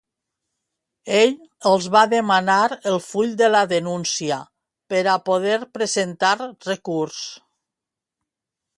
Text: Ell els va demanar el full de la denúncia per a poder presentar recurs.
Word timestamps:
Ell 1.17 1.35
els 1.71 1.89
va 1.95 2.01
demanar 2.13 2.57
el 2.93 2.97
full 3.09 3.37
de 3.43 3.51
la 3.57 3.63
denúncia 3.75 4.41
per 4.95 5.05
a 5.15 5.21
poder 5.31 5.63
presentar 5.79 6.35
recurs. 6.43 7.25